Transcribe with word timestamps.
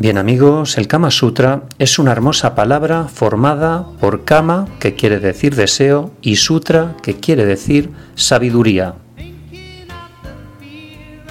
Bien 0.00 0.16
amigos, 0.16 0.78
el 0.78 0.86
Kama 0.86 1.10
Sutra 1.10 1.64
es 1.80 1.98
una 1.98 2.12
hermosa 2.12 2.54
palabra 2.54 3.08
formada 3.12 3.84
por 3.98 4.24
Kama, 4.24 4.68
que 4.78 4.94
quiere 4.94 5.18
decir 5.18 5.56
deseo, 5.56 6.12
y 6.22 6.36
Sutra, 6.36 6.94
que 7.02 7.16
quiere 7.16 7.44
decir 7.44 7.90
sabiduría. 8.14 8.94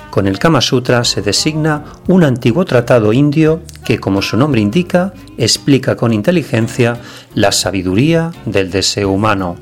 Con 0.09 0.27
el 0.27 0.37
Kama 0.37 0.59
Sutra 0.59 1.05
se 1.05 1.21
designa 1.21 1.85
un 2.09 2.25
antiguo 2.25 2.65
tratado 2.65 3.13
indio 3.13 3.61
que, 3.85 3.99
como 3.99 4.21
su 4.21 4.35
nombre 4.35 4.59
indica, 4.59 5.13
explica 5.37 5.95
con 5.95 6.11
inteligencia 6.11 6.97
la 7.35 7.53
sabiduría 7.53 8.31
del 8.45 8.69
deseo 8.69 9.11
humano. 9.11 9.55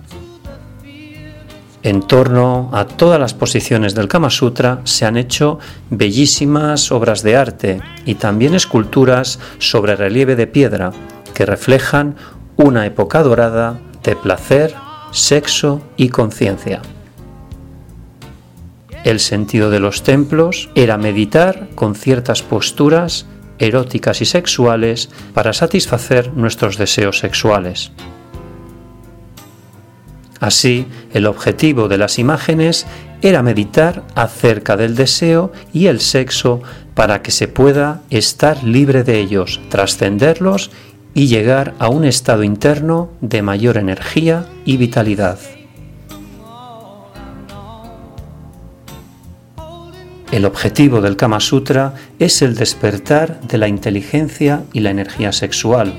En 1.85 2.01
torno 2.01 2.72
a 2.73 2.88
todas 2.88 3.19
las 3.19 3.35
posiciones 3.35 3.94
del 3.94 4.07
Kama 4.07 4.31
Sutra 4.31 4.81
se 4.85 5.06
han 5.06 5.18
hecho 5.18 5.59
bellísimas 5.91 6.91
obras 6.91 7.22
de 7.22 7.35
arte 7.38 7.79
y 8.07 8.16
también 8.16 8.56
esculturas 8.56 9.40
sobre 9.59 9.95
relieve 9.95 10.35
de 10.35 10.47
piedra 10.47 10.91
que 11.35 11.45
reflejan 11.45 12.16
una 12.56 12.88
época 12.88 13.22
dorada 13.22 13.79
de 14.01 14.16
placer, 14.16 14.74
sexo 15.12 15.84
y 15.95 16.09
conciencia. 16.09 16.81
El 19.03 19.19
sentido 19.19 19.69
de 19.69 19.79
los 19.79 20.01
templos 20.01 20.72
era 20.74 20.97
meditar 20.97 21.69
con 21.75 21.94
ciertas 21.94 22.41
posturas 22.41 23.28
eróticas 23.59 24.22
y 24.22 24.25
sexuales 24.25 25.12
para 25.35 25.53
satisfacer 25.53 26.34
nuestros 26.34 26.79
deseos 26.79 27.19
sexuales. 27.19 27.91
Así, 30.45 30.85
el 31.11 31.25
objetivo 31.25 31.88
de 31.88 31.97
las 31.97 32.19
imágenes 32.19 32.85
era 33.23 33.41
meditar 33.41 34.03
acerca 34.13 34.78
del 34.78 34.95
deseo 34.95 35.51
y 35.73 35.88
el 35.88 36.00
sexo 36.00 36.61
para 36.94 37.23
que 37.23 37.31
se 37.31 37.47
pueda 37.47 38.03
estar 38.11 38.63
libre 38.63 39.03
de 39.03 39.17
ellos, 39.17 39.59
trascenderlos 39.69 40.69
y 41.16 41.25
llegar 41.25 41.73
a 41.79 41.89
un 41.89 42.06
estado 42.06 42.44
interno 42.44 43.09
de 43.22 43.41
mayor 43.41 43.78
energía 43.78 44.45
y 44.66 44.78
vitalidad. 44.78 45.39
El 50.31 50.45
objetivo 50.45 51.01
del 51.01 51.17
Kama 51.17 51.39
Sutra 51.39 51.95
es 52.19 52.44
el 52.44 52.53
despertar 52.53 53.41
de 53.41 53.57
la 53.57 53.67
inteligencia 53.67 54.62
y 54.73 54.81
la 54.81 54.91
energía 54.91 55.31
sexual, 55.31 55.95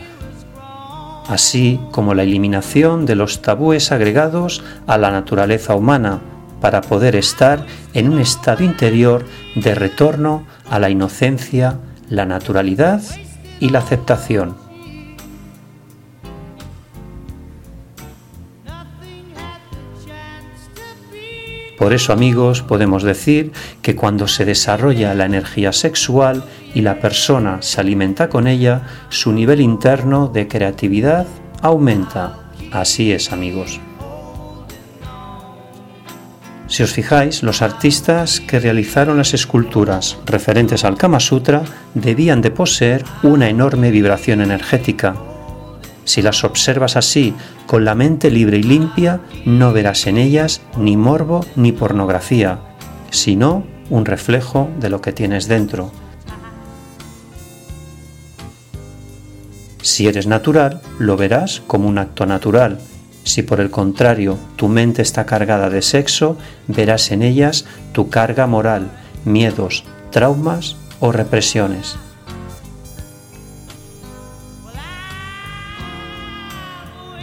así 1.28 1.80
como 1.90 2.14
la 2.14 2.22
eliminación 2.22 3.06
de 3.06 3.14
los 3.14 3.42
tabúes 3.42 3.92
agregados 3.92 4.62
a 4.86 4.98
la 4.98 5.10
naturaleza 5.10 5.74
humana 5.74 6.20
para 6.60 6.80
poder 6.80 7.16
estar 7.16 7.66
en 7.94 8.08
un 8.08 8.20
estado 8.20 8.64
interior 8.64 9.24
de 9.54 9.74
retorno 9.74 10.46
a 10.70 10.78
la 10.78 10.90
inocencia, 10.90 11.78
la 12.08 12.24
naturalidad 12.24 13.02
y 13.60 13.70
la 13.70 13.80
aceptación. 13.80 14.66
Por 21.78 21.92
eso 21.92 22.12
amigos 22.12 22.62
podemos 22.62 23.02
decir 23.02 23.52
que 23.82 23.94
cuando 23.94 24.28
se 24.28 24.46
desarrolla 24.46 25.14
la 25.14 25.26
energía 25.26 25.72
sexual 25.72 26.42
y 26.74 26.82
la 26.82 27.00
persona 27.00 27.62
se 27.62 27.80
alimenta 27.80 28.28
con 28.28 28.46
ella, 28.46 28.82
su 29.08 29.32
nivel 29.32 29.60
interno 29.60 30.28
de 30.28 30.48
creatividad 30.48 31.26
aumenta. 31.62 32.38
Así 32.72 33.12
es 33.12 33.32
amigos. 33.32 33.80
Si 36.68 36.82
os 36.82 36.92
fijáis, 36.92 37.42
los 37.42 37.62
artistas 37.62 38.40
que 38.40 38.58
realizaron 38.58 39.18
las 39.18 39.34
esculturas 39.34 40.18
referentes 40.26 40.84
al 40.84 40.96
Kama 40.96 41.20
Sutra 41.20 41.62
debían 41.94 42.42
de 42.42 42.50
poseer 42.50 43.04
una 43.22 43.48
enorme 43.48 43.92
vibración 43.92 44.40
energética. 44.40 45.14
Si 46.04 46.22
las 46.22 46.42
observas 46.44 46.96
así, 46.96 47.34
con 47.66 47.84
la 47.84 47.94
mente 47.94 48.30
libre 48.30 48.58
y 48.58 48.62
limpia, 48.64 49.20
no 49.44 49.72
verás 49.72 50.06
en 50.06 50.18
ellas 50.18 50.60
ni 50.76 50.96
morbo 50.96 51.46
ni 51.54 51.72
pornografía, 51.72 52.58
sino 53.10 53.64
un 53.88 54.04
reflejo 54.04 54.68
de 54.80 54.90
lo 54.90 55.00
que 55.00 55.12
tienes 55.12 55.46
dentro. 55.46 55.92
Si 59.96 60.06
eres 60.06 60.26
natural, 60.26 60.82
lo 60.98 61.16
verás 61.16 61.62
como 61.66 61.88
un 61.88 61.96
acto 61.96 62.26
natural. 62.26 62.80
Si 63.24 63.42
por 63.42 63.60
el 63.60 63.70
contrario 63.70 64.36
tu 64.56 64.68
mente 64.68 65.00
está 65.00 65.24
cargada 65.24 65.70
de 65.70 65.80
sexo, 65.80 66.36
verás 66.68 67.12
en 67.12 67.22
ellas 67.22 67.64
tu 67.92 68.10
carga 68.10 68.46
moral, 68.46 68.90
miedos, 69.24 69.84
traumas 70.10 70.76
o 71.00 71.12
represiones. 71.12 71.96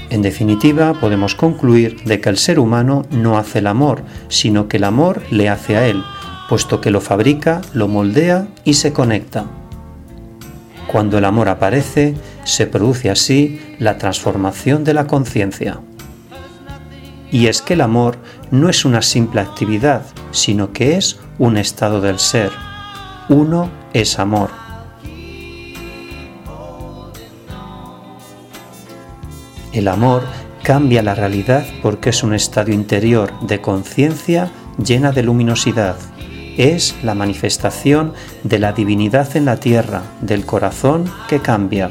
En 0.10 0.24
definitiva, 0.24 1.00
podemos 1.00 1.36
concluir 1.36 2.04
de 2.06 2.22
que 2.22 2.30
el 2.30 2.40
ser 2.40 2.58
humano 2.58 3.06
no 3.12 3.38
hace 3.38 3.60
el 3.60 3.68
amor, 3.68 4.02
sino 4.30 4.68
que 4.68 4.78
el 4.78 4.86
amor 4.86 5.22
le 5.30 5.48
hace 5.48 5.78
a 5.78 5.86
él, 5.86 6.04
puesto 6.50 6.82
que 6.82 6.90
lo 6.90 7.02
fabrica, 7.02 7.62
lo 7.76 7.88
moldea 7.88 8.48
y 8.64 8.74
se 8.74 8.94
conecta. 8.94 9.46
Cuando 10.88 11.20
el 11.20 11.26
amor 11.26 11.50
aparece, 11.50 12.16
se 12.44 12.68
produce 12.68 13.10
así 13.10 13.60
la 13.80 13.98
transformación 13.98 14.84
de 14.84 14.94
la 14.94 15.08
conciencia. 15.08 15.80
Y 17.32 17.48
es 17.48 17.62
que 17.62 17.74
el 17.74 17.82
amor 17.82 18.18
no 18.52 18.70
es 18.70 18.86
una 18.86 19.02
simple 19.02 19.42
actividad, 19.42 20.04
sino 20.32 20.72
que 20.72 20.98
es 20.98 21.20
un 21.40 21.58
estado 21.58 22.00
del 22.00 22.20
ser. 22.20 22.52
Uno 23.28 23.72
es 23.94 24.20
amor. 24.20 24.52
El 29.72 29.88
amor 29.88 30.22
cambia 30.62 31.02
la 31.02 31.16
realidad 31.16 31.66
porque 31.82 32.12
es 32.12 32.22
un 32.22 32.36
estado 32.36 32.72
interior 32.72 33.34
de 33.42 33.62
conciencia 33.62 34.52
llena 34.78 35.12
de 35.12 35.24
luminosidad. 35.24 35.96
Es 36.58 36.96
la 37.02 37.16
manifestación 37.16 38.14
de 38.44 38.60
la 38.60 38.74
divinidad 38.74 39.36
en 39.36 39.46
la 39.46 39.58
tierra, 39.58 40.04
del 40.22 40.46
corazón 40.46 41.12
que 41.28 41.40
cambia. 41.40 41.90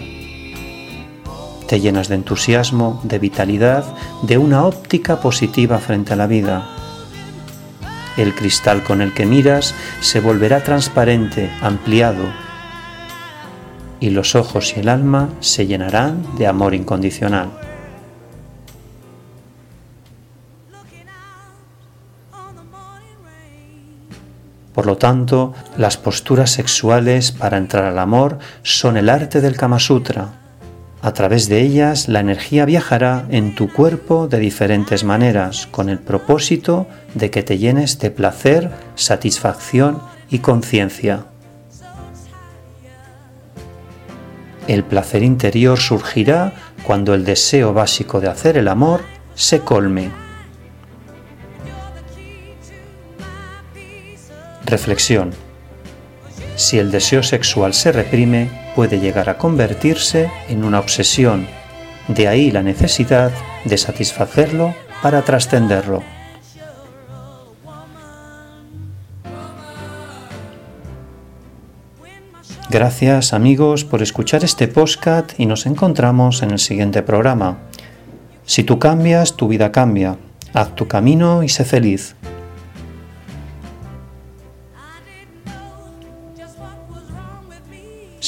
Te 1.73 1.81
llenas 1.81 2.09
de 2.09 2.17
entusiasmo, 2.17 3.01
de 3.03 3.19
vitalidad, 3.19 3.87
de 4.21 4.37
una 4.37 4.67
óptica 4.67 5.23
positiva 5.23 5.79
frente 5.79 6.13
a 6.13 6.17
la 6.17 6.27
vida. 6.27 6.69
El 8.19 8.35
cristal 8.35 8.83
con 8.85 9.01
el 9.01 9.15
que 9.15 9.25
miras 9.25 9.75
se 10.03 10.21
volverá 10.21 10.63
transparente, 10.63 11.51
ampliado, 11.63 12.25
y 14.01 14.11
los 14.11 14.35
ojos 14.35 14.75
y 14.77 14.81
el 14.81 14.91
alma 14.91 15.31
se 15.41 15.67
llenarán 15.67 16.37
de 16.37 16.47
amor 16.47 16.75
incondicional. 16.75 17.49
Por 24.75 24.85
lo 24.85 24.99
tanto, 24.99 25.55
las 25.79 25.97
posturas 25.97 26.51
sexuales 26.51 27.33
para 27.33 27.57
entrar 27.57 27.85
al 27.85 27.99
amor 27.99 28.41
son 28.63 28.99
el 28.99 29.09
arte 29.09 29.41
del 29.41 29.57
Kama 29.57 29.79
Sutra. 29.79 30.42
A 31.05 31.13
través 31.15 31.49
de 31.49 31.61
ellas 31.61 32.09
la 32.09 32.21
energía 32.21 32.65
viajará 32.65 33.27
en 33.29 33.57
tu 33.57 33.73
cuerpo 33.73 34.29
de 34.29 34.39
diferentes 34.39 35.03
maneras 35.03 35.67
con 35.67 35.89
el 35.89 35.99
propósito 35.99 36.87
de 37.15 37.29
que 37.29 37.43
te 37.43 37.59
llenes 37.59 37.99
de 37.99 38.13
placer, 38.13 38.71
satisfacción 38.95 40.01
y 40.31 40.39
conciencia. 40.39 41.25
El 44.69 44.85
placer 44.85 45.25
interior 45.25 45.77
surgirá 45.77 46.53
cuando 46.85 47.15
el 47.15 47.25
deseo 47.25 47.75
básico 47.75 48.21
de 48.21 48.29
hacer 48.29 48.57
el 48.57 48.69
amor 48.69 49.01
se 49.35 49.59
colme. 49.59 50.13
Reflexión. 54.65 55.33
Si 56.55 56.79
el 56.79 56.93
deseo 56.93 57.25
sexual 57.25 57.75
se 57.75 57.91
reprime, 57.91 58.62
puede 58.75 59.01
llegar 59.01 59.29
a 59.29 59.39
convertirse 59.39 60.31
en 60.49 60.65
una 60.65 60.81
obsesión. 60.81 61.47
De 62.09 62.29
ahí 62.29 62.51
la 62.51 62.63
necesidad 62.63 63.31
de 63.65 63.79
satisfacerlo 63.79 64.75
para 65.03 65.23
trascenderlo. 65.23 66.03
Gracias 72.71 73.35
amigos 73.35 73.85
por 73.85 74.01
escuchar 74.01 74.45
este 74.45 74.67
podcast 74.67 75.39
y 75.39 75.45
nos 75.45 75.67
encontramos 75.67 76.43
en 76.43 76.53
el 76.53 76.59
siguiente 76.59 77.03
programa. 77.03 77.59
Si 78.47 78.65
tú 78.65 78.79
cambias, 78.79 79.37
tu 79.37 79.47
vida 79.47 79.71
cambia. 79.73 80.17
Haz 80.55 80.75
tu 80.75 80.89
camino 80.89 81.43
y 81.43 81.51
sé 81.51 81.67
feliz. 81.67 82.17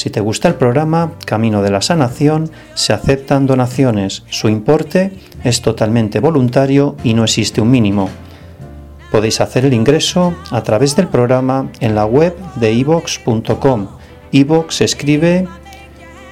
Si 0.05 0.11
te 0.11 0.21
gusta 0.21 0.47
el 0.47 0.53
programa 0.53 1.13
Camino 1.25 1.63
de 1.63 1.71
la 1.71 1.81
Sanación, 1.81 2.51
se 2.75 2.93
aceptan 2.93 3.47
donaciones. 3.47 4.21
Su 4.29 4.49
importe 4.49 5.13
es 5.43 5.63
totalmente 5.63 6.19
voluntario 6.19 6.95
y 7.03 7.15
no 7.15 7.23
existe 7.23 7.59
un 7.59 7.71
mínimo. 7.71 8.07
Podéis 9.11 9.41
hacer 9.41 9.65
el 9.65 9.73
ingreso 9.73 10.35
a 10.51 10.61
través 10.61 10.95
del 10.95 11.07
programa 11.07 11.71
en 11.79 11.95
la 11.95 12.05
web 12.05 12.35
de 12.57 12.71
ivox.com. 12.73 13.87
ivox 14.29 14.81
escribe 14.81 15.47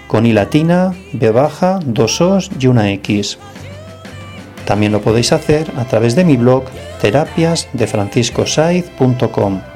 con 0.07 0.27
i 0.27 0.33
latina, 0.33 0.93
b 1.13 1.31
baja, 1.31 1.79
dos 1.83 2.21
os 2.21 2.51
y 2.59 2.67
una 2.67 2.91
x. 2.91 3.39
También 4.65 4.91
lo 4.91 5.01
podéis 5.01 5.31
hacer 5.31 5.71
a 5.77 5.85
través 5.85 6.15
de 6.15 6.25
mi 6.25 6.37
blog 6.37 6.65
terapiasdefranciscosaiz.com. 7.01 9.72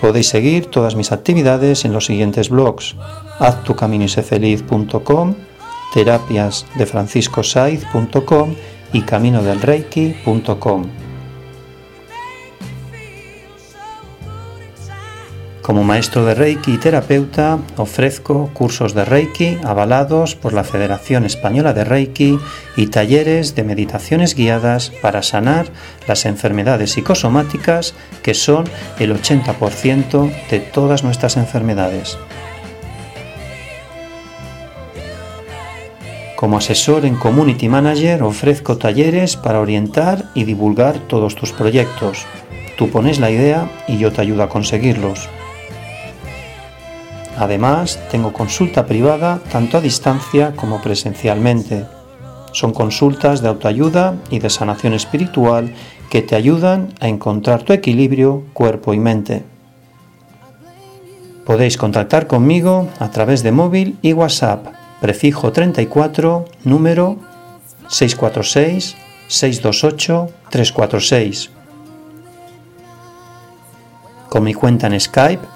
Podéis 0.00 0.28
seguir 0.28 0.66
todas 0.66 0.96
mis 0.96 1.12
actividades 1.12 1.84
en 1.84 1.92
los 1.92 2.06
siguientes 2.06 2.48
blogs: 2.48 2.96
haztucaminisefeliz.com, 3.38 5.34
terapiasdefranciscosaiz.com 5.92 8.54
y 8.92 9.02
caminodelreiki.com. 9.02 11.09
Como 15.70 15.84
maestro 15.84 16.24
de 16.24 16.34
Reiki 16.34 16.72
y 16.72 16.78
terapeuta, 16.78 17.60
ofrezco 17.76 18.50
cursos 18.52 18.92
de 18.92 19.04
Reiki 19.04 19.56
avalados 19.62 20.34
por 20.34 20.52
la 20.52 20.64
Federación 20.64 21.24
Española 21.24 21.72
de 21.72 21.84
Reiki 21.84 22.40
y 22.76 22.88
talleres 22.88 23.54
de 23.54 23.62
meditaciones 23.62 24.34
guiadas 24.34 24.90
para 25.00 25.22
sanar 25.22 25.68
las 26.08 26.26
enfermedades 26.26 26.90
psicosomáticas 26.90 27.94
que 28.24 28.34
son 28.34 28.64
el 28.98 29.14
80% 29.14 30.48
de 30.50 30.58
todas 30.58 31.04
nuestras 31.04 31.36
enfermedades. 31.36 32.18
Como 36.34 36.58
asesor 36.58 37.04
en 37.04 37.14
Community 37.14 37.68
Manager 37.68 38.24
ofrezco 38.24 38.76
talleres 38.76 39.36
para 39.36 39.60
orientar 39.60 40.24
y 40.34 40.42
divulgar 40.42 40.98
todos 41.06 41.36
tus 41.36 41.52
proyectos. 41.52 42.26
Tú 42.76 42.90
pones 42.90 43.20
la 43.20 43.30
idea 43.30 43.70
y 43.86 43.98
yo 43.98 44.10
te 44.10 44.20
ayudo 44.20 44.42
a 44.42 44.48
conseguirlos. 44.48 45.28
Además, 47.40 47.98
tengo 48.10 48.34
consulta 48.34 48.84
privada 48.84 49.40
tanto 49.50 49.78
a 49.78 49.80
distancia 49.80 50.54
como 50.54 50.82
presencialmente. 50.82 51.86
Son 52.52 52.74
consultas 52.74 53.40
de 53.40 53.48
autoayuda 53.48 54.16
y 54.28 54.40
de 54.40 54.50
sanación 54.50 54.92
espiritual 54.92 55.72
que 56.10 56.20
te 56.20 56.36
ayudan 56.36 56.92
a 57.00 57.08
encontrar 57.08 57.62
tu 57.62 57.72
equilibrio 57.72 58.44
cuerpo 58.52 58.92
y 58.92 58.98
mente. 58.98 59.42
Podéis 61.46 61.78
contactar 61.78 62.26
conmigo 62.26 62.88
a 62.98 63.10
través 63.10 63.42
de 63.42 63.52
móvil 63.52 63.98
y 64.02 64.12
WhatsApp, 64.12 64.66
prefijo 65.00 65.50
34, 65.50 66.44
número 66.64 67.16
646 67.88 68.96
628 69.28 70.28
346. 70.50 71.50
Con 74.28 74.44
mi 74.44 74.52
cuenta 74.52 74.88
en 74.88 75.00
Skype, 75.00 75.46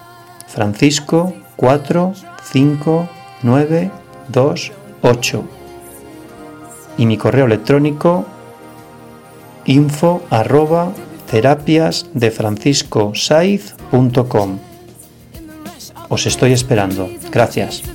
Francisco 0.46 1.34
4, 1.56 2.12
5, 2.42 3.08
9, 3.42 3.90
2, 4.28 4.72
8. 5.02 5.44
Y 6.98 7.06
mi 7.06 7.16
correo 7.16 7.46
electrónico 7.46 8.26
info 9.64 10.22
arroba 10.30 10.92
terapias 11.30 12.06
Os 16.08 16.26
estoy 16.26 16.52
esperando. 16.52 17.08
Gracias. 17.30 17.93